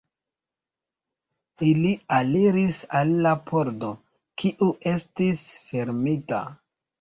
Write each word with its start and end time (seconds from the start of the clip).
Ili 1.67 1.91
aliris 2.17 2.79
al 3.01 3.11
la 3.27 3.35
pordo, 3.51 3.91
kiu 4.45 4.71
estis 4.95 5.45
fermita. 5.69 6.43